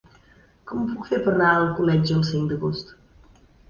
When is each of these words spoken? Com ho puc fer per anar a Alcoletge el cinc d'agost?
Com 0.71 0.79
ho 0.79 0.85
puc 0.93 1.05
fer 1.11 1.21
per 1.29 1.35
anar 1.35 1.53
a 1.53 1.61
Alcoletge 1.67 2.19
el 2.19 2.27
cinc 2.35 2.53
d'agost? 2.53 2.95